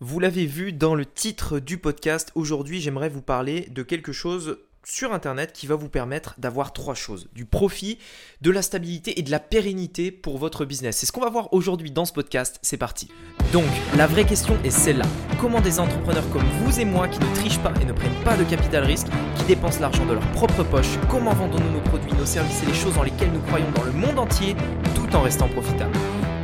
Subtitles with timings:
[0.00, 4.58] Vous l'avez vu dans le titre du podcast, aujourd'hui j'aimerais vous parler de quelque chose
[4.84, 7.28] sur Internet qui va vous permettre d'avoir trois choses.
[7.32, 7.98] Du profit,
[8.40, 10.98] de la stabilité et de la pérennité pour votre business.
[10.98, 12.60] C'est ce qu'on va voir aujourd'hui dans ce podcast.
[12.62, 13.08] C'est parti.
[13.52, 13.66] Donc,
[13.96, 15.04] la vraie question est celle-là.
[15.40, 18.36] Comment des entrepreneurs comme vous et moi qui ne trichent pas et ne prennent pas
[18.36, 22.24] de capital risque, qui dépensent l'argent de leur propre poche, comment vendons-nous nos produits, nos
[22.24, 24.54] services et les choses dans lesquelles nous croyons dans le monde entier
[24.94, 25.98] tout en restant profitables?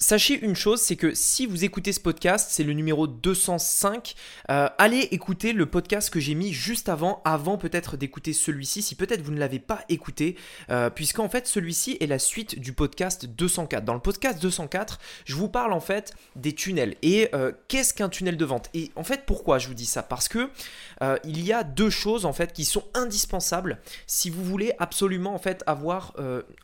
[0.00, 4.14] Sachez une chose, c'est que si vous écoutez ce podcast, c'est le numéro 205,
[4.48, 8.94] euh, allez écouter le podcast que j'ai mis juste avant, avant peut-être d'écouter celui-ci, si
[8.94, 10.36] peut-être vous ne l'avez pas écouté,
[10.70, 13.84] euh, puisqu'en fait celui-ci est la suite du podcast 204.
[13.84, 16.94] Dans le podcast 204, je vous parle en fait des tunnels.
[17.02, 18.70] Et euh, qu'est-ce qu'un tunnel de vente?
[18.74, 20.04] Et en fait, pourquoi je vous dis ça?
[20.04, 20.48] Parce que
[21.24, 23.78] il y a deux choses en fait qui sont indispensables
[24.08, 26.14] si vous voulez absolument en fait avoir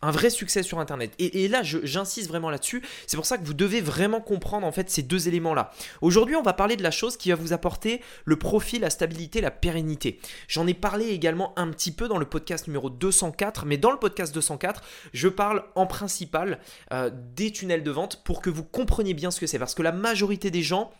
[0.02, 1.12] un vrai succès sur Internet.
[1.20, 2.82] Et, là, j'insiste vraiment là-dessus.
[3.26, 5.70] Ça que vous devez vraiment comprendre en fait ces deux éléments-là.
[6.00, 9.40] Aujourd'hui, on va parler de la chose qui va vous apporter le profit, la stabilité,
[9.40, 10.20] la pérennité.
[10.48, 13.98] J'en ai parlé également un petit peu dans le podcast numéro 204, mais dans le
[13.98, 16.58] podcast 204, je parle en principal
[16.92, 19.58] euh, des tunnels de vente pour que vous compreniez bien ce que c'est.
[19.58, 20.90] Parce que la majorité des gens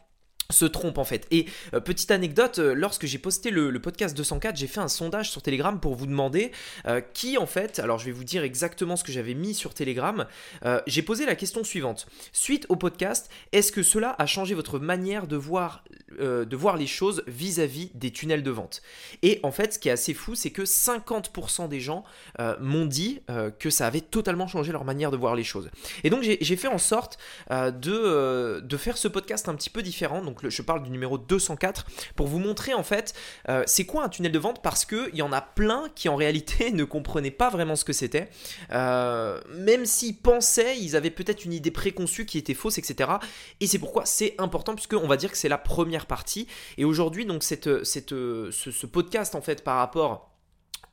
[0.50, 1.26] se trompe en fait.
[1.30, 5.30] Et euh, petite anecdote, euh, lorsque j'ai posté le, podcast 204, j'ai fait un sondage
[5.30, 6.52] sur Telegram pour vous demander
[6.86, 9.74] euh, qui en fait, alors je vais vous dire exactement ce que j'avais mis sur
[9.74, 10.26] Telegram,
[10.86, 12.06] j'ai posé la question suivante.
[12.32, 15.84] Suite au podcast, est-ce que cela a changé votre manière de voir,
[16.18, 18.82] de voir les choses vis-à-vis des tunnels de vente?
[19.22, 22.04] Et en fait, ce qui est assez fou, c'est que 50% des gens
[22.60, 23.20] m'ont dit
[23.58, 25.70] que ça avait totalement changé leur manière de voir les choses.
[26.02, 27.18] Et donc j'ai fait en sorte
[27.50, 30.22] de, de faire ce podcast un petit peu différent.
[30.22, 33.14] Donc je parle du numéro 204, pour vous montrer en fait
[33.48, 36.16] euh, c'est quoi un tunnel de vente parce qu'il y en a plein qui en
[36.16, 38.28] réalité ne comprenaient pas vraiment ce que c'était.
[38.72, 43.10] Euh, même s'ils pensaient, ils avaient peut-être une idée préconçue qui était fausse, etc.
[43.60, 46.46] Et c'est pourquoi c'est important puisque on va dire que c'est la première partie.
[46.78, 50.33] Et aujourd'hui donc cette, cette, ce, ce podcast en fait par rapport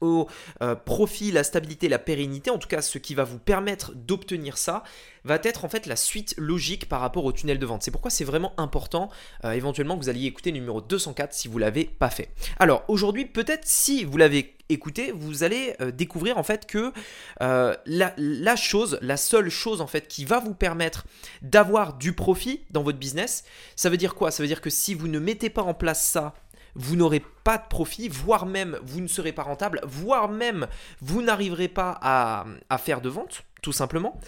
[0.02, 0.28] au
[0.62, 4.58] euh, profit, la stabilité, la pérennité, en tout cas ce qui va vous permettre d'obtenir
[4.58, 4.84] ça,
[5.24, 7.84] va être en fait la suite logique par rapport au tunnel de vente.
[7.84, 9.10] C'est pourquoi c'est vraiment important
[9.46, 12.30] euh, éventuellement que vous alliez écouter numéro 204 si vous l'avez pas fait.
[12.60, 16.92] Alors aujourd'hui, peut-être si vous l'avez écouté, vous allez euh, découvrir en fait que
[17.40, 21.06] la, chose, la seule chose en fait qui va vous permettre
[21.42, 23.44] d'avoir du profit dans votre business,
[23.76, 24.32] ça veut dire quoi?
[24.32, 26.34] Ça veut dire que si vous ne mettez pas en place ça
[26.76, 30.68] vous n'aurez pas de profit, voire même vous ne serez pas rentable, voire même
[31.02, 34.20] vous n'arriverez pas à, faire de vente, tout simplement.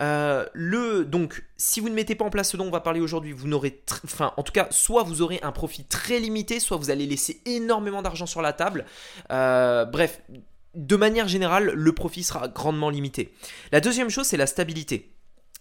[0.00, 3.00] Euh, le, donc, si vous ne mettez pas en place ce dont on va parler
[3.00, 6.76] aujourd'hui, vous n'aurez, enfin, en tout cas, soit vous aurez un profit très limité, soit
[6.76, 8.84] vous allez laisser énormément d'argent sur la table.
[9.32, 10.22] Euh, bref,
[10.74, 13.32] de manière générale, le profit sera grandement limité.
[13.72, 15.10] La deuxième chose, c'est la stabilité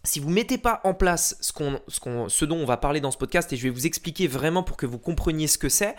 [0.04, 1.52] si vous ne mettez pas en place ce,
[1.88, 4.64] ce, ce, dont on va parler dans ce podcast, et je vais vous expliquer vraiment
[4.64, 5.96] pour que vous compreniez ce que c'est,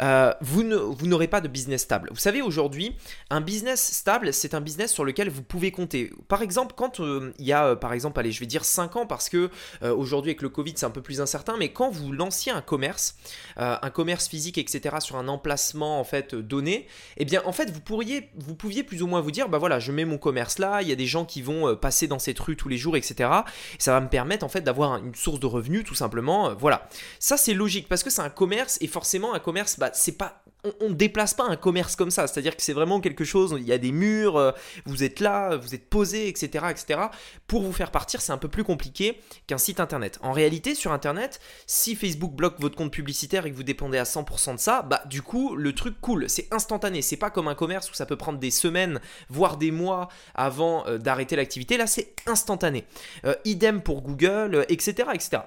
[0.00, 2.08] euh, vous n'aurez pas de business stable.
[2.12, 2.96] Vous savez, aujourd'hui,
[3.28, 6.10] un business stable, c'est un business sur lequel vous pouvez compter.
[6.28, 8.96] Par exemple, quand euh, il y a, euh, par exemple, allez, je vais dire 5
[8.96, 9.50] ans, parce que
[9.82, 13.16] aujourd'hui, avec le Covid, c'est un peu plus incertain, mais quand vous lanciez un commerce,
[13.56, 17.80] un commerce physique, etc., sur un emplacement, en fait, donné, eh bien, en fait, vous,
[17.80, 20.82] pourriez, vous pouviez plus ou moins vous dire, bah voilà, je mets mon commerce là,
[20.82, 23.30] il y a des gens qui vont passer dans cette rue tous les jours, etc.
[23.78, 26.54] ça va me permettre, en fait, d'avoir une source de revenus, tout simplement.
[26.54, 26.88] voilà.
[27.18, 30.40] Ça, c'est logique, parce que c'est un commerce, et forcément, un commerce, bah, c'est pas
[30.80, 33.66] on ne déplace pas un commerce comme ça, c'est-à-dire que c'est vraiment quelque chose, il
[33.66, 34.52] y a des murs, euh,
[34.84, 37.00] vous êtes là, vous êtes posé, etc., etc.
[37.46, 40.18] Pour vous faire partir, c'est un peu plus compliqué qu'un site internet.
[40.22, 44.04] En réalité, sur internet, si Facebook bloque votre compte publicitaire et que vous dépendez à
[44.04, 47.54] 100% de ça, bah du coup, le truc cool, c'est instantané, c'est pas comme un
[47.54, 51.86] commerce où ça peut prendre des semaines, voire des mois avant euh, d'arrêter l'activité, là
[51.86, 52.84] c'est instantané.
[53.24, 55.42] Euh, idem pour Google, etc., etc.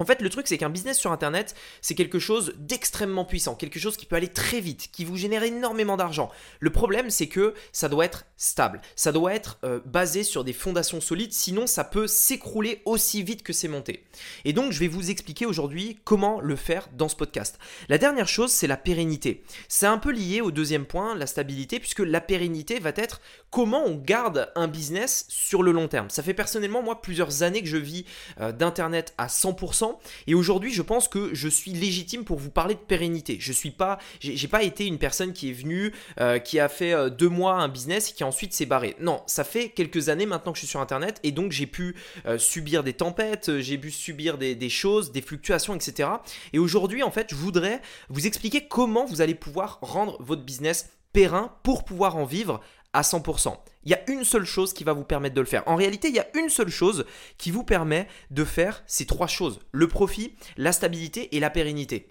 [0.00, 3.78] En fait, le truc, c'est qu'un business sur Internet, c'est quelque chose d'extrêmement puissant, quelque
[3.78, 6.30] chose qui peut aller très vite, qui vous génère énormément d'argent.
[6.58, 10.54] Le problème, c'est que ça doit être stable, ça doit être euh, basé sur des
[10.54, 14.04] fondations solides, sinon ça peut s'écrouler aussi vite que c'est monté.
[14.46, 17.58] Et donc, je vais vous expliquer aujourd'hui comment le faire dans ce podcast.
[17.90, 19.44] La dernière chose, c'est la pérennité.
[19.68, 23.20] C'est un peu lié au deuxième point, la stabilité, puisque la pérennité va être
[23.50, 26.08] comment on garde un business sur le long terme.
[26.10, 28.04] Ça fait personnellement, moi, plusieurs années que je vis
[28.40, 29.96] euh, d'Internet à 100%.
[30.26, 33.38] Et aujourd'hui, je pense que je suis légitime pour vous parler de pérennité.
[33.40, 36.92] Je suis pas, j'ai pas été une personne qui est venue, euh, qui a fait
[36.92, 38.96] euh, deux mois un business et qui ensuite s'est barré.
[39.00, 41.96] Non, ça fait quelques années maintenant que je suis sur Internet et donc j'ai pu
[42.38, 46.08] subir des tempêtes, j'ai pu subir des, choses, des fluctuations, etc.
[46.52, 50.90] Et aujourd'hui, en fait, je voudrais vous expliquer comment vous allez pouvoir rendre votre business
[51.12, 52.60] périn pour pouvoir en vivre
[52.92, 53.56] à 100%.
[53.84, 55.62] Il y a une seule chose qui va vous permettre de le faire.
[55.66, 57.06] En réalité, il y a une seule chose
[57.38, 59.60] qui vous permet de faire ces trois choses.
[59.72, 62.08] Le profit, la stabilité et la pérennité.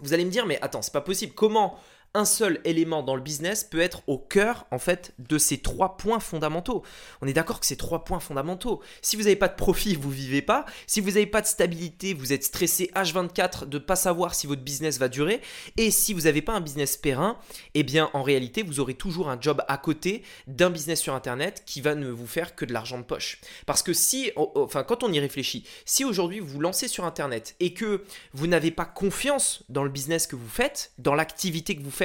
[0.00, 1.34] Vous allez me dire, mais attends, c'est pas possible.
[1.34, 1.78] Comment
[2.14, 5.96] un seul élément dans le business peut être au cœur en fait de ces trois
[5.96, 6.82] points fondamentaux.
[7.20, 8.82] On est d'accord que ces trois points fondamentaux.
[9.02, 10.64] Si vous n'avez pas de profit, vous vivez pas.
[10.86, 14.62] Si vous n'avez pas de stabilité, vous êtes stressé H24 de pas savoir si votre
[14.62, 15.40] business va durer.
[15.76, 17.38] Et si vous n'avez pas un business périn,
[17.74, 21.62] eh bien en réalité vous aurez toujours un job à côté d'un business sur internet
[21.66, 23.40] qui va ne vous faire que de l'argent de poche.
[23.66, 27.54] Parce que si, enfin quand on y réfléchit, si aujourd'hui vous vous lancez sur internet
[27.60, 31.82] et que vous n'avez pas confiance dans le business que vous faites, dans l'activité que
[31.82, 31.97] vous faites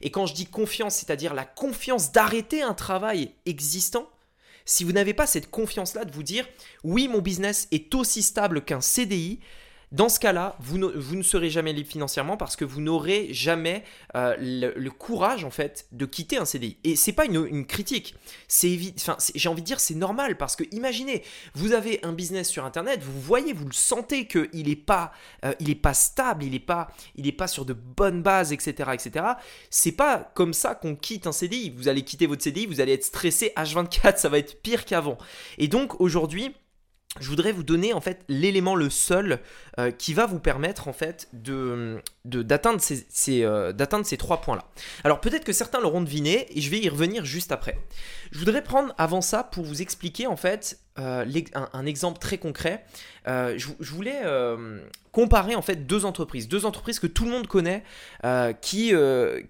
[0.00, 4.08] et quand je dis confiance, c'est-à-dire la confiance d'arrêter un travail existant,
[4.64, 6.48] si vous n'avez pas cette confiance-là de vous dire
[6.84, 9.40] oui, mon business est aussi stable qu'un CDI,
[9.92, 13.84] dans ce cas-là, vous, ne serez jamais libre financièrement parce que vous n'aurez jamais
[14.16, 16.78] euh, le, courage en fait de quitter un CDI.
[16.82, 18.14] Et c'est pas une, critique.
[18.48, 18.78] C'est
[19.34, 21.22] j'ai envie de dire c'est normal parce que imaginez,
[21.54, 25.12] vous avez un business sur internet, vous voyez, vous le sentez que il est pas,
[25.44, 28.52] euh, il est pas stable, il est pas, il est pas sur de bonnes bases,
[28.52, 29.26] etc., etc.
[29.68, 31.70] C'est pas comme ça qu'on quitte un CDI.
[31.70, 35.18] Vous allez quitter votre CDI, vous allez être stressé H24, ça va être pire qu'avant.
[35.58, 36.54] Et donc aujourd'hui
[37.20, 39.40] je voudrais vous donner en fait l'élément le seul
[39.78, 44.56] euh, qui va vous permettre en fait de d'atteindre ces, euh, d'atteindre ces trois points
[44.56, 44.64] là.
[45.04, 47.78] Alors peut-être que certains l'auront deviné et je vais y revenir juste après.
[48.30, 51.24] Je voudrais prendre avant ça pour vous expliquer en fait euh,
[51.72, 52.84] un, exemple très concret.
[53.26, 54.80] Euh, je, voulais euh,
[55.10, 57.82] comparer en fait deux entreprises, deux entreprises que tout le monde connaît,
[58.60, 58.92] qui,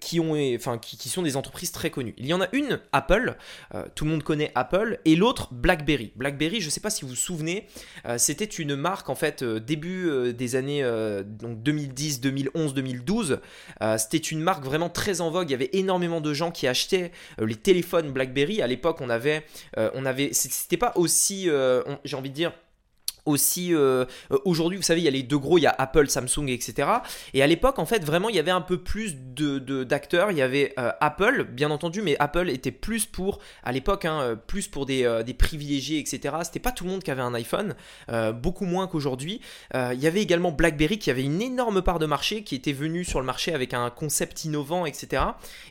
[0.01, 2.15] qui, ont, enfin, qui, sont des entreprises très connues.
[2.17, 3.37] Il y en a une, Apple,
[3.95, 6.13] tout le monde connaît Apple, et l'autre, BlackBerry.
[6.15, 7.67] BlackBerry, je ne sais pas si vous vous souvenez,
[8.19, 10.83] c'était une marque en fait début des années
[11.25, 13.41] donc 2010, 2011, 2012.
[13.99, 15.49] c'était une marque vraiment très en vogue.
[15.49, 18.63] Il y avait énormément de gens qui achetaient les téléphones BlackBerry.
[18.63, 19.45] À l'époque, on avait,
[19.77, 22.53] on avait, c'était pas aussi euh, j'ai envie de dire,
[23.25, 25.75] aussi euh, euh, aujourd'hui vous savez il y a les deux gros il y a
[25.79, 26.89] Apple Samsung etc
[27.35, 30.31] et à l'époque en fait vraiment il y avait un peu plus de d'acteurs.
[30.31, 34.39] Il y avait euh, Apple bien entendu mais Apple était plus pour à l'époque hein,
[34.47, 37.75] plus pour des, des, privilégiés etc c'était pas tout le monde qui avait un iPhone
[38.35, 39.41] beaucoup moins qu'aujourd'hui.
[39.75, 43.05] Il y avait également BlackBerry qui avait une énorme part de marché qui était venu
[43.05, 45.23] sur le marché avec un concept innovant etc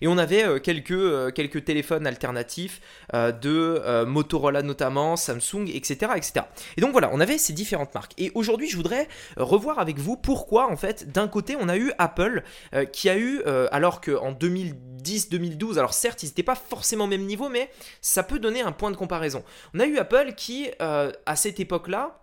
[0.01, 2.81] et on avait quelques quelques téléphones alternatifs
[3.13, 6.45] de Motorola notamment Samsung etc etc
[6.77, 8.13] et donc voilà on avait ces différentes marques.
[8.17, 9.07] Et aujourd'hui, je voudrais
[9.37, 12.43] euh, revoir avec vous pourquoi, en fait, d'un côté, on a eu Apple
[12.73, 17.07] euh, qui a eu, euh, alors qu'en 2010-2012, alors certes, ils n'étaient pas forcément au
[17.07, 17.69] même niveau, mais
[18.01, 19.43] ça peut donner un point de comparaison.
[19.73, 22.17] On a eu Apple qui, à cette époque-là,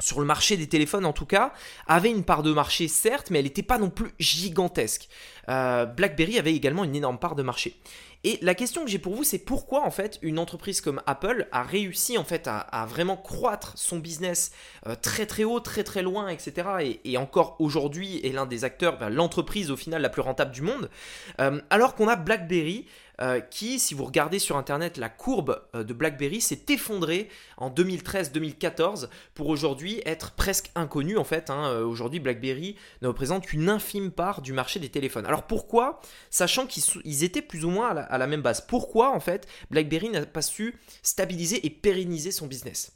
[0.00, 1.52] sur le marché des téléphones en tout cas,
[1.86, 5.08] avait une part de marché certes, mais elle n'était pas non plus gigantesque.
[5.46, 7.80] BlackBerry avait également une énorme part de marché.
[8.26, 11.46] Et la question que j'ai pour vous, c'est pourquoi en fait une entreprise comme Apple
[11.52, 14.50] a réussi en fait à, vraiment croître son business
[14.88, 16.96] euh, très très haut, très très loin, etc.
[17.04, 20.90] Et, encore aujourd'hui est l'un des acteurs, l'entreprise au final la plus rentable du monde,
[21.40, 22.86] euh, alors qu'on a BlackBerry
[23.20, 27.70] euh, qui, si vous regardez sur internet, la courbe euh, de BlackBerry s'est effondrée en
[27.70, 31.48] 2013-2014 pour aujourd'hui être presque inconnu en fait.
[31.48, 31.66] Hein.
[31.66, 35.26] Euh, aujourd'hui, BlackBerry ne représente qu'une infime part du marché des téléphones.
[35.26, 39.48] Alors pourquoi, sachant qu'ils étaient plus ou moins à la, même base, pourquoi en fait
[39.70, 42.92] BlackBerry n'a pas su stabiliser et pérenniser son business?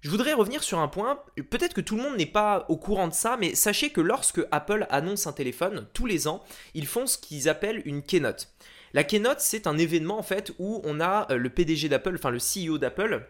[0.00, 3.08] Je voudrais revenir sur un point, peut-être que tout le monde n'est pas au courant
[3.08, 7.06] de ça, mais sachez que lorsque Apple annonce un téléphone, tous les ans, ils font
[7.08, 8.48] ce qu'ils appellent une keynote.
[8.94, 12.30] La keynote, c'est un événement en fait où on a euh, le PDG d'Apple, enfin
[12.30, 13.26] le CEO d'Apple,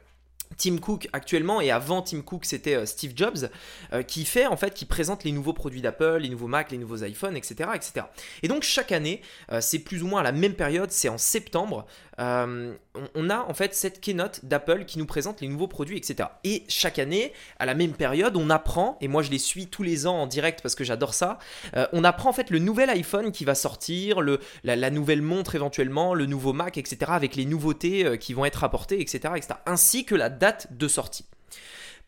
[0.56, 3.50] Tim Cook actuellement et avant Tim Cook c'était euh, Steve Jobs
[3.92, 6.78] euh, qui fait en fait qui présente les nouveaux produits d'Apple, les nouveaux Mac, les
[6.78, 8.06] nouveaux iPhones, etc., etc.
[8.42, 9.20] Et donc chaque année,
[9.60, 11.86] c'est plus ou moins à la même période, c'est en septembre,
[12.18, 12.74] euh,
[13.14, 16.28] on a en fait cette keynote d'Apple qui nous présente les nouveaux produits, etc.
[16.44, 19.82] Et chaque année, à la même période, on apprend, et moi je les suis tous
[19.82, 21.38] les ans en direct parce que j'adore ça,
[21.76, 24.20] euh, on apprend en fait le nouvel iPhone qui va sortir,
[24.64, 26.98] la, nouvelle montre éventuellement, le nouveau Mac, etc.
[27.08, 29.54] avec les nouveautés euh, qui vont être apportées, etc., etc.
[29.66, 31.24] ainsi que la date de sortie.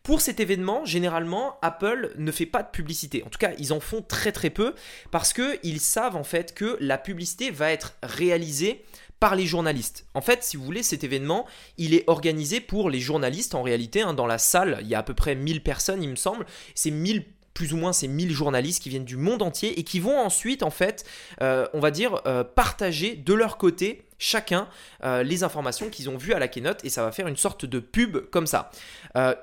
[0.03, 3.23] Pour cet événement, généralement, Apple ne fait pas de publicité.
[3.23, 4.73] En tout cas, ils en font très très peu
[5.11, 8.83] parce qu'ils savent en fait que la publicité va être réalisée
[9.21, 10.07] par les journalistes.
[10.15, 11.45] En fait, si vous voulez, cet événement,
[11.77, 14.01] il est organisé pour les journalistes en réalité.
[14.01, 14.15] Hein.
[14.15, 16.45] dans la salle, il y a à peu près 1000 personnes, il me semble.
[16.73, 17.23] C'est 1000
[17.53, 20.63] plus ou moins ces 1000 journalistes qui viennent du monde entier et qui vont ensuite,
[20.63, 21.05] en fait,
[21.41, 24.67] euh, on va dire, euh, partager de leur côté chacun
[25.03, 27.65] euh, les informations qu'ils ont vues à la keynote et ça va faire une sorte
[27.65, 28.71] de pub comme ça.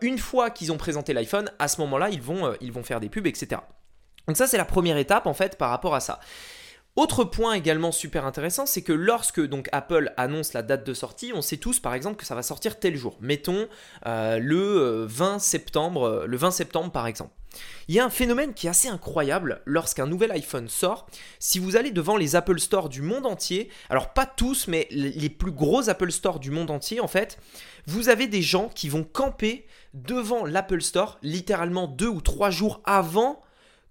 [0.00, 3.08] une fois qu'ils ont présenté l'iPhone, à ce moment-là, ils vont, ils vont faire des
[3.08, 3.60] pubs, etc.
[4.26, 6.18] Donc ça, c'est la première étape, en fait, par rapport à ça.
[6.98, 11.30] Autre point également super intéressant, c'est que lorsque donc Apple annonce la date de sortie,
[11.32, 13.16] on sait tous par exemple que ça va sortir tel jour.
[13.20, 13.68] Mettons
[14.06, 17.30] euh, le 20 euh, septembre, euh, le 20 septembre par exemple.
[17.86, 21.06] Il y a un phénomène qui est assez incroyable lorsqu'un nouvel iPhone sort.
[21.38, 25.30] Si vous allez devant les Apple Store du monde entier, alors pas tous, mais les
[25.30, 27.38] plus gros Apple Store du monde entier, en fait,
[27.86, 32.80] vous avez des gens qui vont camper devant l'Apple Store littéralement deux ou trois jours
[32.84, 33.40] avant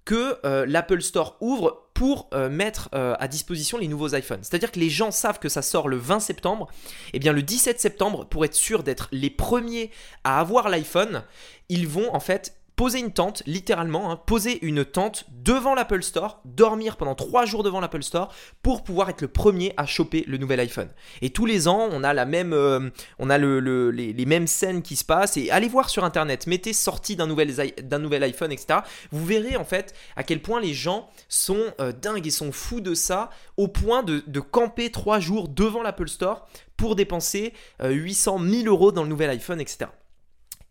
[0.03, 4.41] que l'Apple Store ouvre pour euh, mettre euh, à disposition les nouveaux iPhones.
[4.43, 6.67] C'est-à-dire que les gens savent que ça sort le 20 septembre.
[7.07, 9.89] Et eh bien le 17 septembre, pour être sûr d'être les premiers
[10.23, 11.23] à avoir l'iPhone,
[11.69, 16.41] ils vont en fait poser une tente, littéralement, hein, poser une tente devant l'Apple Store,
[16.45, 18.31] dormir pendant trois jours devant l'Apple Store
[18.61, 20.89] pour pouvoir être le premier à choper le nouvel iPhone.
[21.23, 24.83] Et tous les ans, on a la même, euh, on a le, les, mêmes scènes
[24.83, 25.37] qui se passent.
[25.37, 28.81] Et allez voir sur Internet, mettez sortie d'un nouvel, iPhone, etc.
[29.11, 32.79] Vous verrez en fait à quel point les gens sont euh, dingues et sont fous
[32.79, 37.53] de ça, au point de, camper trois jours devant l'Apple Store pour dépenser
[37.83, 39.87] 800 euh, 1000 euros dans le nouvel iPhone, etc.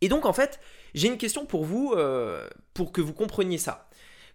[0.01, 0.61] Et donc en fait,
[0.95, 3.86] j'ai une question pour vous, euh, pour que vous compreniez ça.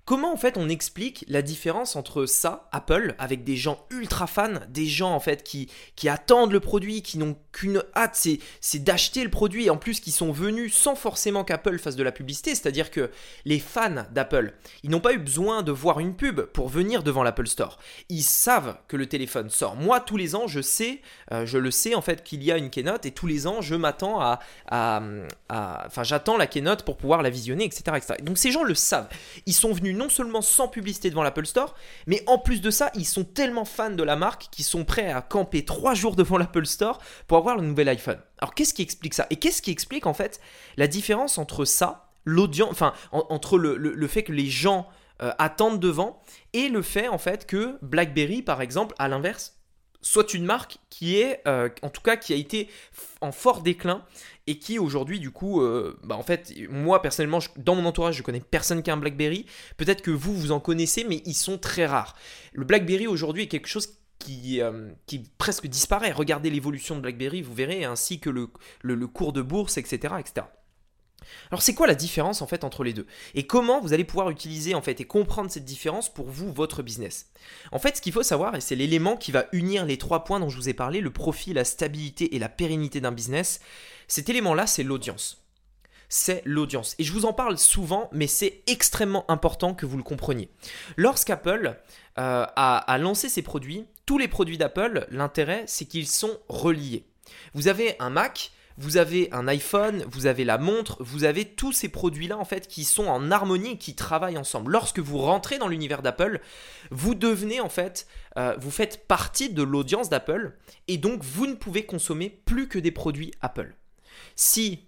[0.06, 4.60] Comment en fait on explique la différence entre ça, Apple, avec des gens ultra fans,
[4.70, 8.28] des gens en fait qui, qui attendent le produit, qui n'ont qu'une hâte,
[8.62, 12.04] c'est d'acheter le produit, et en plus qui sont venus sans forcément qu'Apple fasse de
[12.04, 13.12] la publicité, c'est-à-dire que
[13.46, 14.54] les fans d'Apple,
[14.84, 17.78] ils n'ont pas eu besoin de voir une pub pour venir devant l'Apple Store.
[18.10, 19.76] Ils savent que le téléphone sort.
[19.76, 22.58] Moi, tous les ans, je sais, euh, je le sais en fait qu'il y a
[22.58, 24.40] une keynote, et tous les ans, je m'attends à,
[24.70, 25.02] à,
[25.50, 28.16] Enfin, j'attends la keynote pour pouvoir la visionner, etc., etc.
[28.22, 29.10] Donc ces gens le savent.
[29.46, 31.76] Ils sont venus non seulement sans publicité devant l'Apple Store,
[32.08, 35.12] mais en plus de ça, ils sont tellement fans de la marque qu'ils sont prêts
[35.12, 38.20] à camper trois jours devant l'Apple Store pour avoir le nouvel iPhone.
[38.40, 39.28] Alors qu'est-ce qui explique ça?
[39.30, 40.40] Et qu'est-ce qui explique en fait
[40.78, 44.88] la différence entre ça, l'audience, enfin entre le, fait que les gens
[45.22, 46.22] euh, attendent devant
[46.54, 49.61] et le fait en fait que BlackBerry par exemple, à l'inverse,
[50.02, 52.70] soit une marque qui est, euh, en tout cas, qui a été
[53.22, 54.04] en fort déclin
[54.48, 58.24] et qui aujourd'hui, du coup, euh, bah en fait, moi personnellement, dans mon entourage, je
[58.24, 59.46] connais personne qui a un BlackBerry.
[59.78, 62.16] Peut-être que vous, vous en connaissez, mais ils sont très rares.
[62.54, 64.92] Le BlackBerry aujourd'hui est quelque chose qui, euh,
[65.38, 66.12] presque disparaît.
[66.12, 70.16] Regardez l'évolution de BlackBerry, vous verrez, ainsi que le, cours de bourse, etc.
[71.50, 73.06] Alors c'est quoi la différence en fait entre les deux?
[73.36, 76.84] Et comment vous allez pouvoir utiliser en fait et comprendre cette différence pour vous, votre
[76.84, 77.28] business?
[77.72, 80.40] En fait ce qu'il faut savoir, et c'est l'élément qui va unir les trois points
[80.40, 83.62] dont je vous ai parlé, le profit, la stabilité et la pérennité d'un business,
[84.08, 85.46] cet élément-là c'est l'audience.
[86.10, 86.96] C'est l'audience.
[87.00, 90.50] Et je vous en parle souvent, mais c'est extrêmement important que vous le compreniez.
[90.98, 91.80] Lorsqu'Apple
[92.18, 97.06] euh, a, a lancé ses produits, tous les produits d'Apple, l'intérêt c'est qu'ils sont reliés.
[97.54, 101.72] Vous avez un Mac, vous avez un iPhone, vous avez la montre, vous avez tous
[101.72, 104.72] ces produits-là en fait qui sont en harmonie qui travaillent ensemble.
[104.72, 106.42] Lorsque vous rentrez dans l'univers d'Apple,
[106.90, 110.54] vous devenez en fait, euh, vous faites partie de l'audience d'Apple
[110.88, 113.76] et donc vous ne pouvez consommer plus que des produits Apple.
[114.36, 114.86] Si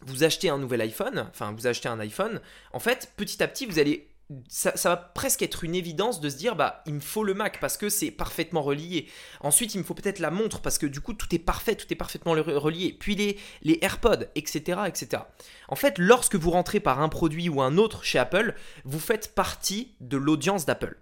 [0.00, 2.40] vous achetez un nouvel iPhone, enfin vous achetez un iPhone,
[2.72, 4.11] en fait petit à petit vous allez
[4.48, 7.60] ça, va presque être une évidence de se dire bah il me faut le Mac
[7.60, 9.08] parce que c'est parfaitement relié.
[9.40, 11.86] Ensuite il me faut peut-être la montre parce que du coup tout est parfait, tout
[11.90, 12.96] est parfaitement relié.
[12.98, 15.22] Puis les, les AirPods, etc., etc.
[15.68, 19.34] En fait, lorsque vous rentrez par un produit ou un autre chez Apple, vous faites
[19.34, 20.98] partie de l'audience d'Apple.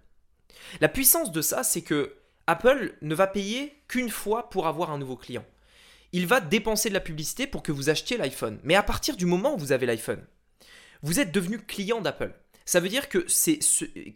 [0.80, 4.98] La puissance de ça, c'est que Apple ne va payer qu'une fois pour avoir un
[4.98, 5.44] nouveau client.
[6.12, 8.58] Il va dépenser de la publicité pour que vous achetiez l'iPhone.
[8.64, 10.24] Mais à partir du moment où vous avez l'iPhone,
[11.02, 12.34] vous êtes devenu client d'Apple.
[12.64, 13.26] Ça veut dire que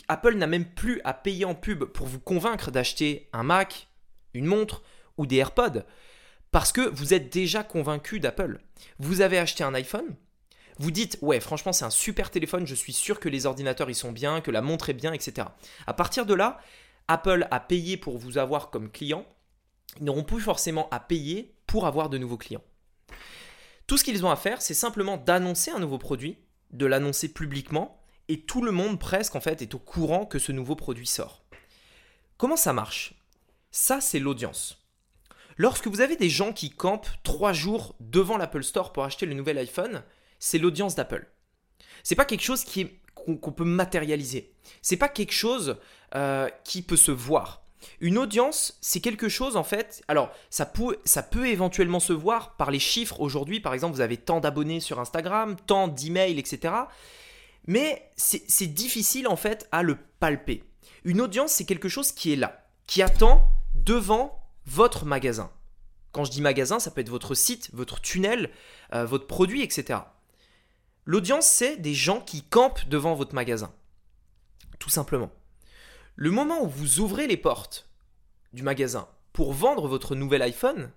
[0.08, 3.88] Apple n'a même plus à payer en pub pour vous convaincre d'acheter un Mac,
[4.32, 4.82] une montre
[5.16, 5.82] ou des AirPods
[6.54, 8.60] parce que vous êtes déjà convaincu d'Apple.
[9.00, 10.14] Vous avez acheté un iPhone,
[10.78, 13.96] vous dites ouais franchement c'est un super téléphone, je suis sûr que les ordinateurs ils
[13.96, 15.48] sont bien, que la montre est bien, etc.
[15.88, 16.60] À partir de là,
[17.08, 19.26] Apple a payé pour vous avoir comme client,
[19.98, 22.62] ils n'auront plus forcément à payer pour avoir de nouveaux clients.
[23.88, 26.38] Tout ce qu'ils ont à faire, c'est simplement d'annoncer un nouveau produit,
[26.70, 30.52] de l'annoncer publiquement et tout le monde presque en fait est au courant que ce
[30.52, 31.44] nouveau produit sort.
[32.36, 33.14] Comment ça marche?
[33.70, 34.84] Ça c'est l'audience.
[35.56, 39.34] Lorsque vous avez des gens qui campent trois jours devant l'Apple Store pour acheter le
[39.34, 40.02] nouvel iPhone,
[40.38, 41.30] c'est l'audience d'Apple.
[42.02, 44.52] C'est pas quelque chose qui est qu'on peut matérialiser.
[44.82, 45.76] C'est pas quelque chose
[46.14, 47.62] euh, qui peut se voir.
[48.00, 50.02] Une audience, c'est quelque chose en fait.
[50.08, 53.60] Alors, ça peut, ça peut éventuellement se voir par les chiffres aujourd'hui.
[53.60, 56.74] Par exemple, vous avez tant d'abonnés sur Instagram, tant d'emails, etc.
[57.66, 60.64] Mais c'est difficile en fait à le palper.
[61.04, 65.50] Une audience, c'est quelque chose qui est là, qui attend devant votre magasin.
[66.12, 68.50] Quand je dis magasin, ça peut être votre site, votre tunnel,
[68.94, 70.00] euh, votre produit, etc.
[71.04, 73.72] L'audience, c'est des gens qui campent devant votre magasin.
[74.78, 75.30] Tout simplement.
[76.16, 77.88] Le moment où vous ouvrez les portes
[78.52, 80.92] du magasin pour vendre votre nouvel iPhone,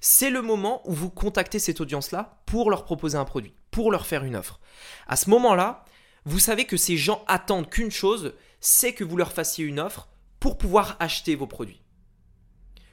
[0.00, 4.06] c'est le moment où vous contactez cette audience-là pour leur proposer un produit, pour leur
[4.06, 4.60] faire une offre.
[5.06, 5.84] À ce moment-là,
[6.24, 10.08] vous savez que ces gens attendent qu'une chose, c'est que vous leur fassiez une offre
[10.40, 11.82] pour pouvoir acheter vos produits.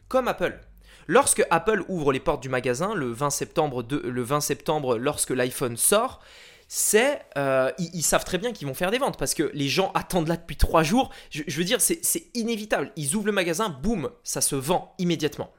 [0.08, 0.60] Comme Apple.
[1.08, 5.78] Lorsque Apple ouvre les portes du magasin le 20 septembre, le 20 septembre lorsque l'iPhone
[5.78, 6.22] sort,
[6.68, 9.92] c'est euh, ils, savent très bien qu'ils vont faire des ventes parce que les gens
[9.94, 11.10] attendent là depuis trois jours.
[11.30, 12.02] Je, je veux dire, c'est
[12.34, 12.94] inévitable.
[12.96, 15.52] Ils ouvrent le magasin, boum, ça se vend immédiatement.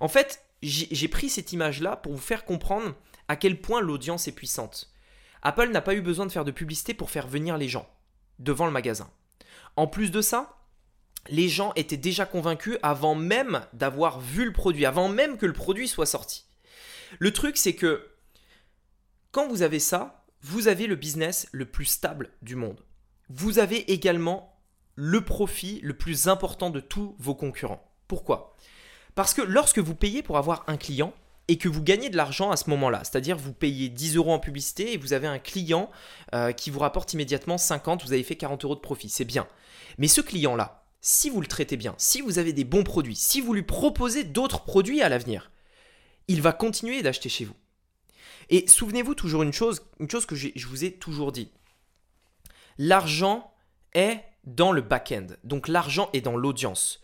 [0.00, 2.94] En fait, j'ai pris cette image-là pour vous faire comprendre
[3.28, 4.90] à quel point l'audience est puissante.
[5.42, 7.88] Apple n'a pas eu besoin de faire de publicité pour faire venir les gens
[8.38, 9.10] devant le magasin.
[9.76, 10.56] En plus de ça,
[11.28, 15.52] les gens étaient déjà convaincus avant même d'avoir vu le produit, avant même que le
[15.52, 16.46] produit soit sorti.
[17.18, 18.08] Le truc, c'est que
[19.30, 22.80] quand vous avez ça, vous avez le business le plus stable du monde.
[23.28, 24.58] Vous avez également
[24.94, 27.92] le profit le plus important de tous vos concurrents.
[28.08, 28.56] Pourquoi?
[29.14, 31.12] Parce que lorsque vous payez pour avoir un client
[31.48, 34.38] et que vous gagnez de l'argent à ce moment-là, c'est-à-dire vous payez 10 euros en
[34.38, 35.90] publicité et vous avez un client
[36.34, 39.48] euh, qui vous rapporte immédiatement 50, vous avez fait 40 euros de profit, c'est bien.
[39.96, 43.40] Mais ce client-là, si vous le traitez bien, si vous avez des bons produits, si
[43.40, 45.50] vous lui proposez d'autres produits à l'avenir,
[46.28, 47.56] il va continuer d'acheter chez vous.
[48.50, 51.50] Et souvenez-vous toujours une chose, une chose que je vous ai toujours dit.
[52.76, 53.52] L'argent
[53.94, 55.26] est dans le back-end.
[55.44, 57.00] Donc l'argent est dans l'audience.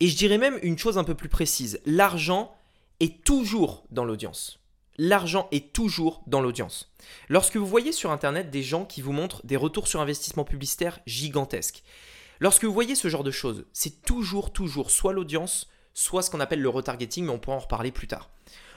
[0.00, 1.80] Et je dirais même une chose un peu plus précise.
[1.84, 2.54] L'argent
[3.00, 4.58] est toujours dans l'audience.
[4.98, 6.92] L'argent est toujours dans l'audience.
[7.28, 11.00] Lorsque vous voyez sur Internet des gens qui vous montrent des retours sur investissement publicitaire
[11.06, 11.82] gigantesques,
[12.40, 16.40] lorsque vous voyez ce genre de choses, c'est toujours, toujours soit l'audience, soit ce qu'on
[16.40, 18.30] appelle le retargeting, mais on pourra en reparler plus tard.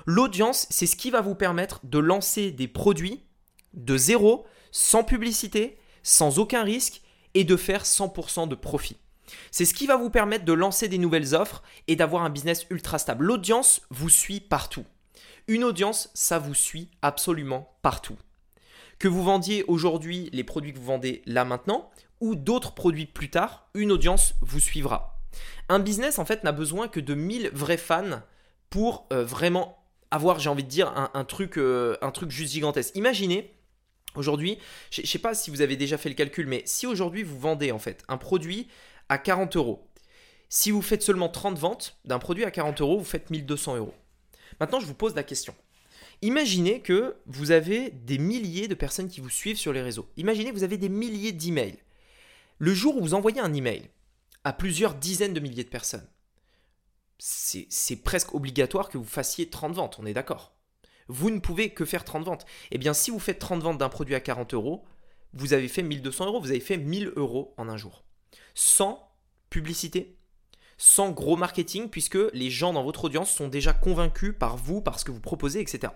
[0.06, 3.24] L'audience, c'est ce qui va vous permettre de lancer des produits
[3.74, 7.02] de zéro, sans publicité, sans aucun risque
[7.34, 8.98] et de faire 100% de profit.
[9.52, 12.66] C'est ce qui va vous permettre de lancer des nouvelles offres et d'avoir un business
[12.70, 13.26] ultra stable.
[13.26, 14.86] L'audience vous suit partout.
[15.48, 18.18] Une audience, ça vous suit absolument partout.
[19.00, 23.30] Que vous vendiez aujourd'hui les produits que vous vendez là maintenant ou d'autres produits plus
[23.30, 25.20] tard, une audience vous suivra.
[25.70, 28.22] Un business en fait n'a besoin que de 1000 vrais fans
[28.70, 32.96] pour euh, vraiment avoir, j'ai envie de dire, un, truc, euh, un truc juste gigantesque.
[32.96, 33.54] Imaginez,
[34.16, 34.58] aujourd'hui,
[34.92, 37.38] je ne sais pas si vous avez déjà fait le calcul, mais si aujourd'hui vous
[37.38, 38.68] vendez en fait un produit
[39.10, 39.88] à 40 euros,
[40.50, 43.94] si vous faites seulement 30 ventes d'un produit à 40 euros, vous faites 1200 euros.
[44.60, 45.56] Maintenant, je vous pose la question.
[46.22, 50.08] Imaginez que vous avez des milliers de personnes qui vous suivent sur les réseaux.
[50.18, 51.80] Imaginez que vous avez des milliers d'emails.
[52.58, 53.90] Le jour où vous envoyez un email
[54.44, 56.08] à plusieurs dizaines de milliers de personnes,
[57.18, 60.54] c'est presque obligatoire que vous fassiez 30 ventes, on est d'accord.
[61.08, 62.46] Vous ne pouvez que faire 30 ventes.
[62.72, 64.86] Eh bien, si vous faites 30 ventes d'un produit à 40 euros,
[65.34, 68.06] vous avez fait 1200 euros, vous avez fait 1000 euros en un jour.
[68.56, 69.12] Sans
[69.52, 70.18] publicité,
[70.78, 75.00] sans gros marketing, puisque les gens dans votre audience sont déjà convaincus par vous, par
[75.00, 75.94] ce que vous proposez, etc.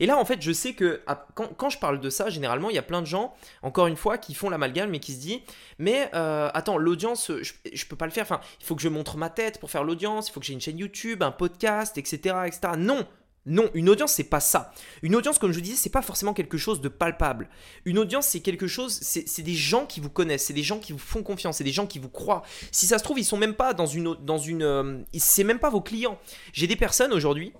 [0.00, 1.02] Et là, en fait, je sais que
[1.34, 4.18] quand, je parle de ça, généralement, il y a plein de gens, encore une fois,
[4.18, 5.40] qui font l'amalgame et qui se disent
[5.78, 8.24] Mais euh, attends, l'audience, je, ne peux pas le faire.
[8.24, 10.52] Enfin, il faut que je montre ma tête pour faire l'audience, il faut que j'ai
[10.52, 12.34] une chaîne YouTube, un podcast, etc.
[12.76, 13.06] Non,
[13.46, 14.72] non, une audience, c'est pas ça.
[15.02, 17.48] Une audience, comme je vous disais, c'est pas forcément quelque chose de palpable.
[17.84, 20.92] Une audience, c'est quelque chose, c'est des gens qui vous connaissent, c'est des gens qui
[20.92, 22.42] vous font confiance, c'est des gens qui vous croient.
[22.72, 25.70] Si ça se trouve, ils sont même pas dans une, dans euh, c'est même pas
[25.70, 26.18] vos clients.
[26.52, 27.52] J'ai des personnes aujourd'hui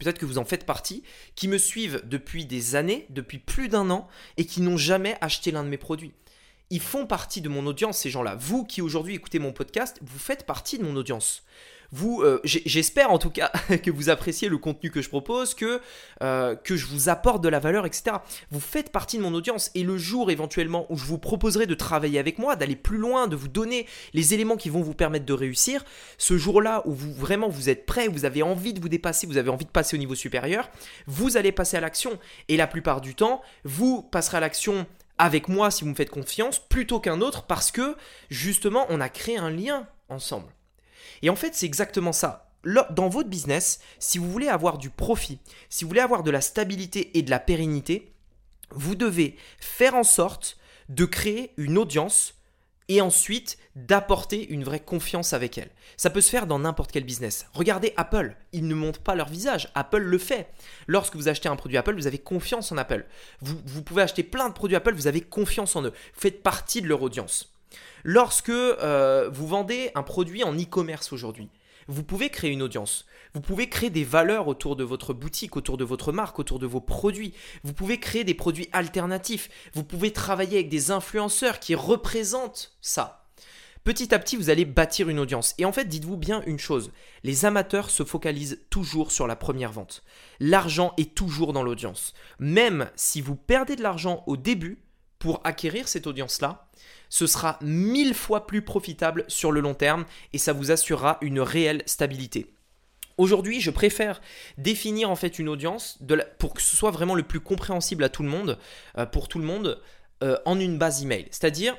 [0.00, 1.04] peut-être que vous en faites partie,
[1.36, 5.50] qui me suivent depuis des années, depuis plus d'un an, et qui n'ont jamais acheté
[5.52, 6.12] l'un de mes produits.
[6.70, 8.34] Ils font partie de mon audience, ces gens-là.
[8.36, 11.44] Vous qui aujourd'hui écoutez mon podcast, vous faites partie de mon audience
[12.22, 13.52] euh, j'espère en tout cas
[13.82, 15.80] que vous appréciez le contenu que je propose, que,
[16.22, 18.16] euh, je vous apporte de la valeur, etc.
[18.50, 21.74] Vous faites partie de mon audience et le jour éventuellement où je vous proposerai de
[21.74, 25.24] travailler avec moi, d'aller plus loin, de vous donner les éléments qui vont vous permettre
[25.24, 25.84] de réussir,
[26.18, 29.36] ce jour-là où vous vraiment vous êtes prêt, vous avez envie de vous dépasser, vous
[29.36, 30.70] avez envie de passer au niveau supérieur,
[31.06, 34.86] vous allez passer à l'action et la plupart du temps, vous passerez à l'action
[35.18, 37.96] avec moi si vous me faites confiance plutôt qu'un autre parce que
[38.30, 40.48] justement on a créé un lien ensemble.
[41.22, 42.50] Et en fait, c'est exactement ça.
[42.90, 46.40] Dans votre business, si vous voulez avoir du profit, si vous voulez avoir de la
[46.40, 48.12] stabilité et de la pérennité,
[48.70, 52.34] vous devez faire en sorte de créer une audience
[52.88, 55.70] et ensuite d'apporter une vraie confiance avec elle.
[55.96, 57.46] Ça peut se faire dans n'importe quel business.
[57.54, 60.48] Regardez Apple, ils ne montrent pas leur visage, Apple le fait.
[60.86, 63.06] Lorsque vous achetez un produit Apple, vous avez confiance en Apple.
[63.40, 65.92] Vous, pouvez acheter plein de produits Apple, vous avez confiance en eux.
[65.92, 67.53] Vous faites partie de leur audience.
[68.04, 71.50] Lorsque euh, vous vendez un produit en e-commerce aujourd'hui,
[71.88, 73.04] vous pouvez créer une audience.
[73.34, 76.66] Vous pouvez créer des valeurs autour de votre boutique, autour de votre marque, autour de
[76.66, 77.34] vos produits.
[77.62, 79.50] Vous pouvez créer des produits alternatifs.
[79.74, 83.24] Vous pouvez travailler avec des influenceurs qui représentent ça.
[83.84, 85.54] Petit à petit, vous allez bâtir une audience.
[85.58, 86.90] Et en fait, dites-vous bien une chose,
[87.22, 90.02] les amateurs se focalisent toujours sur la première vente.
[90.40, 92.14] L'argent est toujours dans l'audience.
[92.38, 94.82] Même si vous perdez de l'argent au début
[95.18, 96.70] pour acquérir cette audience-là,
[97.08, 101.40] ce sera mille fois plus profitable sur le long terme et ça vous assurera une
[101.40, 102.54] réelle stabilité.
[103.16, 104.20] Aujourd'hui, je préfère
[104.58, 105.98] définir en fait une audience
[106.38, 108.58] pour que ce soit vraiment le plus compréhensible à tout le monde,
[108.98, 109.80] euh, pour tout le monde,
[110.22, 111.26] euh, en une base email.
[111.30, 111.76] C'est-à-dire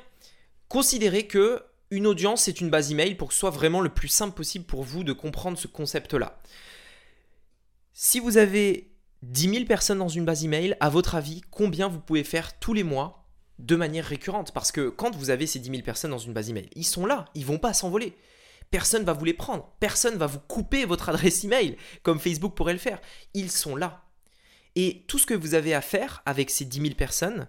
[0.69, 1.61] considérer que
[1.91, 4.65] une audience c'est une base email pour que ce soit vraiment le plus simple possible
[4.65, 6.39] pour vous de comprendre ce concept-là.
[7.93, 8.91] Si vous avez
[9.23, 12.73] 10 000 personnes dans une base email, à votre avis, combien vous pouvez faire tous
[12.73, 13.24] les mois
[13.59, 16.49] de manière récurrente Parce que quand vous avez ces 10 000 personnes dans une base
[16.49, 18.15] email, ils sont là, ils vont pas s'envoler.
[18.71, 19.71] Personne va vous les prendre.
[19.79, 23.01] Personne va vous couper votre adresse email comme Facebook pourrait le faire.
[23.33, 24.03] Ils sont là.
[24.75, 27.47] Et tout ce que vous avez à faire avec ces 10 000 personnes,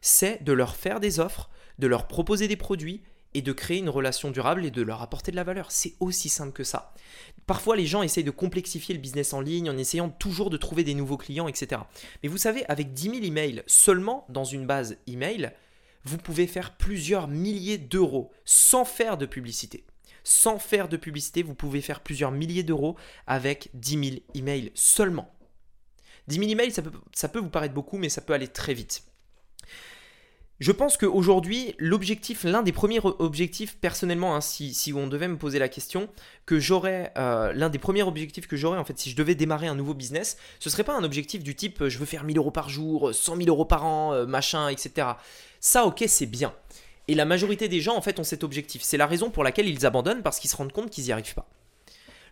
[0.00, 3.02] c'est de leur faire des offres, de leur proposer des produits
[3.34, 5.70] et de créer une relation durable et de leur apporter de la valeur.
[5.70, 6.94] C'est aussi simple que ça.
[7.46, 10.84] Parfois, les gens essayent de complexifier le business en ligne en essayant toujours de trouver
[10.84, 11.82] des nouveaux clients, etc.
[12.22, 15.52] Mais vous savez, avec 10 000 emails seulement dans une base email,
[16.04, 19.84] vous pouvez faire plusieurs milliers d'euros sans faire de publicité
[20.28, 25.34] sans faire de publicité, vous pouvez faire plusieurs milliers d'euros avec 10 000 emails seulement.
[26.26, 28.74] 10 000 emails, ça peut, ça peut vous paraître beaucoup, mais ça peut aller très
[28.74, 29.04] vite.
[30.60, 35.60] Je pense qu'aujourd'hui, l'objectif, l'un des premiers objectifs, personnellement, hein, si, on devait me poser
[35.60, 36.08] la question,
[36.46, 39.68] que j'aurais, euh, l'un des premiers objectifs que j'aurais, en fait, si je devais démarrer
[39.68, 42.38] un nouveau business, ce serait pas un objectif du type euh, je veux faire 1000
[42.38, 45.06] euros par jour, 100 000 euros par an, euh, machin, etc.
[45.60, 46.52] Ça, ok, c'est bien.
[47.06, 48.82] Et la majorité des gens, en fait, ont cet objectif.
[48.82, 51.34] C'est la raison pour laquelle ils abandonnent parce qu'ils se rendent compte qu'ils n'y arrivent
[51.34, 51.48] pas.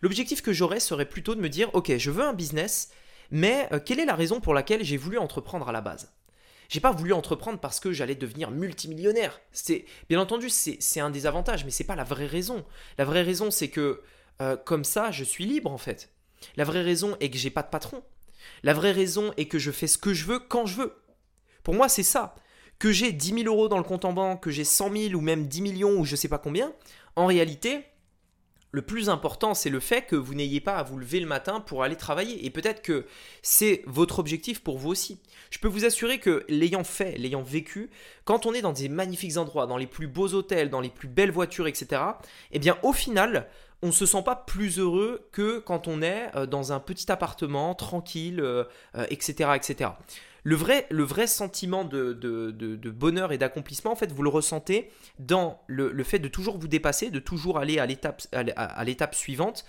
[0.03, 2.91] L'objectif que j'aurais serait plutôt de me dire, ok, je veux un business,
[3.31, 6.13] mais euh, quelle est la raison pour laquelle j'ai voulu entreprendre à la base?
[6.69, 9.41] J'ai pas voulu entreprendre parce que j'allais devenir multimillionnaire.
[9.53, 12.65] C'est bien entendu c'est un des avantages, mais c'est pas la vraie raison.
[12.99, 14.03] La vraie raison c'est que
[14.41, 16.11] euh, comme ça je suis libre en fait.
[16.57, 18.03] La vraie raison est que j'ai pas de patron.
[18.63, 20.95] La vraie raison est que je fais ce que je veux quand je veux.
[21.63, 22.35] Pour moi c'est ça
[22.79, 25.21] que j'ai 10 000 euros dans le compte en banque, que j'ai 100 000 ou
[25.21, 26.73] même 10 millions ou je sais pas combien,
[27.15, 27.85] en réalité,
[28.77, 31.61] le plus important, c'est le fait que vous n'ayez pas à vous lever le matin
[31.61, 32.45] pour aller travailler.
[32.45, 33.07] Et peut-être que
[33.41, 35.19] c'est votre objectif pour vous aussi.
[35.49, 37.89] Je peux vous assurer que l'ayant fait, l'ayant vécu,
[38.27, 41.09] quand on est dans des magnifiques endroits, dans les plus beaux hôtels, dans les plus
[41.09, 42.03] belles voitures, etc.,
[42.53, 43.49] eh bien au final,
[43.81, 47.11] on ne se sent pas plus heureux que quand on est euh, dans un petit
[47.11, 48.41] appartement, tranquille,
[49.09, 49.91] etc., euh, euh, etc.
[50.47, 56.21] Le vrai, sentiment de, bonheur et d'accomplissement, en fait, vous le ressentez dans le, fait
[56.21, 59.65] de toujours vous dépasser, de toujours aller à l'étape, suivante,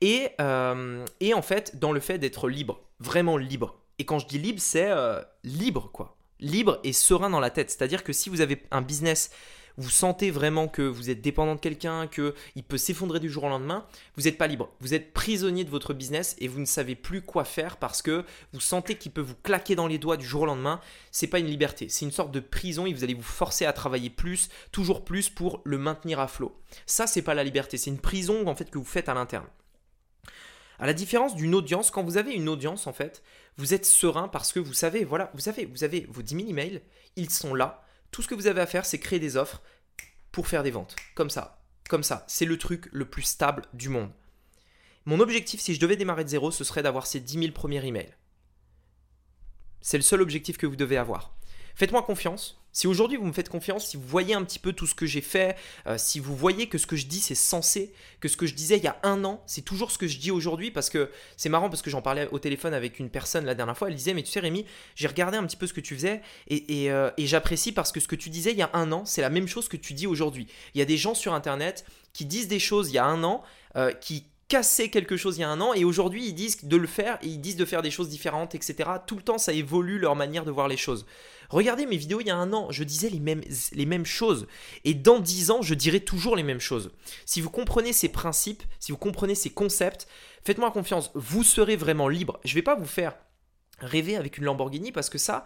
[0.00, 3.78] et, euh, et en fait, dans le fait d'être libre, vraiment libre.
[3.98, 6.16] Et quand je dis libre, c'est euh, libre, quoi.
[6.40, 7.70] Libre et serein dans la tête.
[7.70, 9.30] C'est-à-dire que si vous avez un business
[9.76, 13.48] vous sentez vraiment que vous êtes dépendant de quelqu'un, qu'il peut s'effondrer du jour au
[13.48, 14.70] lendemain, vous n'êtes pas libre.
[14.80, 18.24] Vous êtes prisonnier de votre business et vous ne savez plus quoi faire parce que
[18.52, 20.80] vous sentez qu'il peut vous claquer dans les doigts du jour au lendemain.
[21.10, 23.72] C'est pas une liberté, c'est une sorte de prison et vous allez vous forcer à
[23.72, 26.54] travailler plus, toujours plus pour le maintenir à flot.
[26.86, 29.46] Ça, c'est pas la liberté, c'est une prison en fait que vous faites à l'interne.
[30.78, 33.22] À la différence d'une audience, quand vous avez une audience, en fait,
[33.56, 36.48] vous êtes serein parce que vous savez, voilà, vous savez, vous avez vos 10 000
[36.48, 36.82] emails,
[37.14, 39.60] ils sont là, tout ce que vous avez à faire, c'est créer des offres
[40.30, 40.94] pour faire des ventes.
[41.16, 41.64] Comme ça.
[41.88, 42.24] Comme ça.
[42.28, 44.12] C'est le truc le plus stable du monde.
[45.04, 47.84] Mon objectif, si je devais démarrer de zéro, ce serait d'avoir ces 10 000 premiers
[47.84, 48.14] emails.
[49.80, 51.34] C'est le seul objectif que vous devez avoir.
[51.74, 52.61] Faites-moi confiance.
[52.72, 55.04] Si aujourd'hui vous me faites confiance, si vous voyez un petit peu tout ce que
[55.04, 55.56] j'ai fait,
[55.86, 58.54] euh, si vous voyez que ce que je dis c'est sensé, que ce que je
[58.54, 61.10] disais il y a un an, c'est toujours ce que je dis aujourd'hui, parce que
[61.36, 63.94] c'est marrant parce que j'en parlais au téléphone avec une personne la dernière fois, elle
[63.94, 66.90] disait mais tu sais Rémi, j'ai regardé un petit peu ce que tu faisais et,
[66.90, 69.30] euh, j'apprécie parce que ce que tu disais il y a un an, c'est la
[69.30, 70.46] même chose que tu dis aujourd'hui.
[70.74, 73.22] Il y a des gens sur Internet qui disent des choses il y a un
[73.22, 73.42] an,
[73.76, 76.76] euh, qui cassaient quelque chose il y a un an et aujourd'hui ils disent de
[76.76, 78.90] le faire et ils disent de faire des choses différentes, etc.
[79.06, 81.06] Tout le temps ça évolue leur manière de voir les choses.
[81.52, 84.46] Regardez mes vidéos il y a un an, je disais les mêmes, choses.
[84.84, 86.90] Et dans dix ans, je dirai toujours les mêmes choses.
[87.26, 90.08] Si vous comprenez ces principes, si vous comprenez ces concepts,
[90.44, 92.40] faites-moi confiance, vous serez vraiment libre.
[92.44, 93.14] Je ne vais pas vous faire
[93.80, 95.44] rêver avec une Lamborghini parce que ça,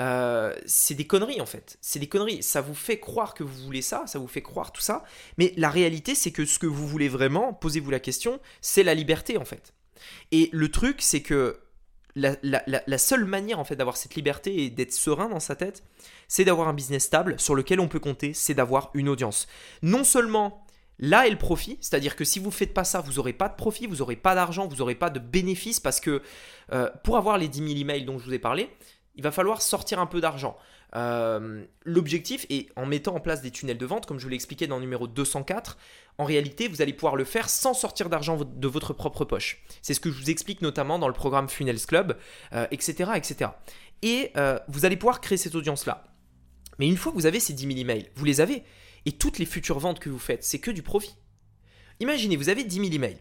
[0.00, 1.78] euh, c'est des conneries en fait.
[1.80, 2.42] C'est des conneries.
[2.42, 5.04] Ça vous fait croire que vous voulez ça, ça vous fait croire tout ça.
[5.38, 8.94] Mais la réalité, c'est que ce que vous voulez vraiment, posez-vous la question, c'est la
[8.94, 9.72] liberté en fait.
[10.32, 11.60] Et le truc, c'est que
[12.16, 15.82] la, seule manière en fait d'avoir cette liberté et d'être serein dans sa tête,
[16.28, 19.46] c'est d'avoir un business stable sur lequel on peut compter, c'est d'avoir une audience.
[19.82, 20.64] Non seulement
[20.98, 23.48] là est le profit, c'est-à-dire que si vous ne faites pas ça, vous n'aurez pas
[23.48, 26.22] de profit, vous n'aurez pas d'argent, vous n'aurez pas de bénéfice parce que
[26.72, 28.70] euh, pour avoir les 10 000 emails dont je vous ai parlé,
[29.16, 30.56] il va falloir sortir un peu d'argent.
[30.96, 34.36] Euh, l'objectif est en mettant en place des tunnels de vente, comme je vous l'ai
[34.36, 35.76] expliqué dans le numéro 204,
[36.18, 39.62] en réalité, vous allez pouvoir le faire sans sortir d'argent de votre propre poche.
[39.82, 42.16] C'est ce que je vous explique notamment dans le programme Funnels Club,
[42.70, 43.50] etc., etc.
[44.02, 44.32] Et
[44.68, 46.04] vous allez pouvoir créer cette audience-là.
[46.78, 48.62] Mais une fois que vous avez ces 10 000 emails, vous les avez,
[49.06, 51.16] et toutes les futures ventes que vous faites, c'est que du profit.
[52.00, 53.18] Imaginez, vous avez 10 000 emails.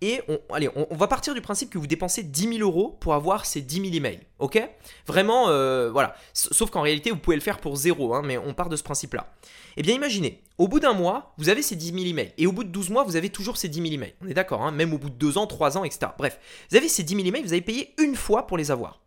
[0.00, 3.46] Et on, allez, va partir du principe que vous dépensez 10 000 euros pour avoir
[3.46, 4.20] ces 10 000 emails.
[4.38, 4.62] Ok?
[5.06, 6.14] Vraiment, euh, voilà.
[6.32, 8.84] Sauf qu'en réalité, vous pouvez le faire pour zéro, hein, mais on part de ce
[8.84, 9.32] principe-là.
[9.76, 12.32] Eh bien, imaginez, au bout d'un mois, vous avez ces 10 000 emails.
[12.38, 14.14] Et au bout de 12 mois, vous avez toujours ces 10 000 emails.
[14.22, 16.12] On est d'accord, hein même au bout de 2 ans, 3 ans, etc.
[16.16, 16.38] Bref,
[16.70, 19.00] vous avez ces 10 000 emails, vous avez payé une fois pour les avoir.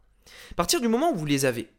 [0.51, 1.69] À partir du moment où vous les avez,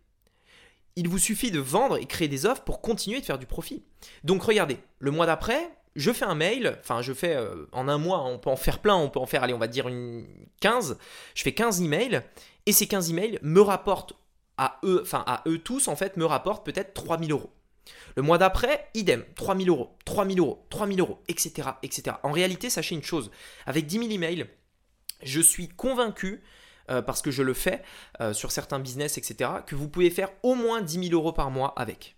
[0.96, 3.82] il vous suffit de vendre et créer des offres pour continuer de faire du profit.
[4.24, 7.98] Donc regardez, le mois d'après, je fais un mail, enfin je fais euh, en un
[7.98, 10.26] mois, on peut en faire plein, on peut en faire, allez, on va dire une
[10.60, 10.98] 15,
[11.34, 12.22] je fais 15 emails,
[12.66, 14.14] et ces 15 emails me rapportent
[14.58, 17.50] à eux, enfin à eux tous, en fait, me rapportent peut-être 3000 euros.
[18.16, 22.16] Le mois d'après, idem, 3000 euros, 3000 euros, 3000 euros, etc., etc.
[22.22, 23.30] En réalité, sachez une chose,
[23.66, 24.46] avec 10 000 emails,
[25.22, 26.42] je suis convaincu
[26.90, 27.82] euh, parce que je le fais
[28.20, 31.50] euh, sur certains business, etc., que vous pouvez faire au moins 10 000 euros par
[31.50, 32.16] mois avec.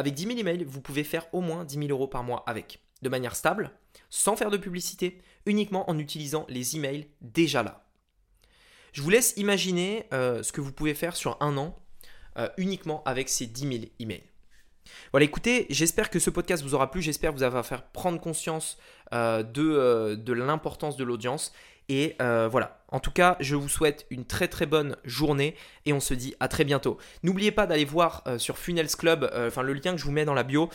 [0.00, 2.80] Avec 10 000 emails, vous pouvez faire au moins 10 000 euros par mois avec,
[3.02, 3.70] de manière stable,
[4.08, 7.84] sans faire de publicité, uniquement en utilisant les emails déjà là.
[8.94, 11.76] Je vous laisse imaginer euh, ce que vous pouvez faire sur un an
[12.56, 14.22] uniquement avec ces 10 000 emails.
[15.10, 18.78] Voilà, écoutez, j'espère que ce podcast vous aura plu, j'espère vous avoir fait prendre conscience
[19.12, 21.52] de, de l'importance de l'audience
[21.90, 22.78] et euh, voilà.
[22.92, 26.34] En tout cas, je vous souhaite une très très bonne journée et on se dit
[26.38, 26.98] à très bientôt.
[27.24, 30.12] N'oubliez pas d'aller voir euh, sur Funnels Club, euh, enfin le lien que je vous
[30.12, 30.70] mets dans la bio.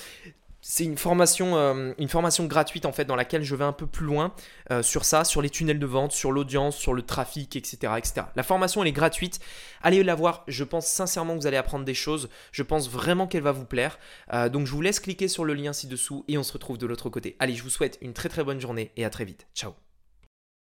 [0.59, 1.55] C'est une formation,
[1.99, 4.33] une formation gratuite en fait dans laquelle je vais un peu plus loin
[4.81, 8.25] sur ça, sur les tunnels de vente, sur l'audience, sur le trafic, etc., etc.
[8.35, 9.39] La formation elle est gratuite.
[9.83, 10.43] Allez la voir.
[10.47, 12.29] Je pense sincèrement que vous allez apprendre des choses.
[12.51, 13.99] Je pense vraiment qu'elle va vous plaire.
[14.51, 17.11] donc je vous laisse cliquer sur le lien ci-dessous et on se retrouve de l'autre
[17.11, 17.35] côté.
[17.37, 19.45] Allez, je vous souhaite une très très bonne journée et à très vite.
[19.53, 19.84] Ciao